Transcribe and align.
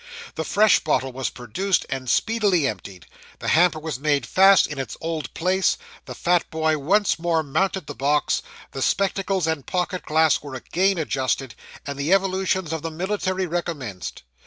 The 0.33 0.43
fresh 0.43 0.79
bottle 0.79 1.11
was 1.11 1.29
produced, 1.29 1.85
and 1.87 2.09
speedily 2.09 2.67
emptied: 2.67 3.05
the 3.37 3.49
hamper 3.49 3.77
was 3.77 3.99
made 3.99 4.25
fast 4.25 4.65
in 4.65 4.79
its 4.79 4.97
old 4.99 5.31
place 5.35 5.77
the 6.05 6.15
fat 6.15 6.49
boy 6.49 6.79
once 6.79 7.19
more 7.19 7.43
mounted 7.43 7.85
the 7.85 7.93
box 7.93 8.41
the 8.71 8.81
spectacles 8.81 9.45
and 9.45 9.63
pocket 9.63 10.01
glass 10.03 10.41
were 10.41 10.55
again 10.55 10.97
adjusted 10.97 11.53
and 11.85 11.99
the 11.99 12.11
evolutions 12.11 12.73
of 12.73 12.81
the 12.81 12.89
military 12.89 13.45
recommenced. 13.45 14.23